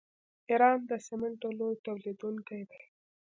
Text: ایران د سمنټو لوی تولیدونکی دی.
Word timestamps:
ایران 0.49 0.79
د 0.89 0.91
سمنټو 1.07 1.49
لوی 1.59 1.75
تولیدونکی 1.85 2.61
دی. 2.69 2.81